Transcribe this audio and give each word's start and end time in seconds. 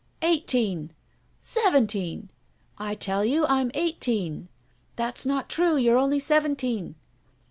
"Eighteen!" 0.23 0.93
"Seventeen!" 1.43 2.31
"I 2.79 2.95
tell 2.95 3.23
you 3.23 3.45
I'm 3.45 3.69
eighteen." 3.75 4.47
"That's 4.95 5.27
not 5.27 5.47
true 5.47 5.75
you're 5.77 5.99
only 5.99 6.17
seventeen!" 6.17 6.95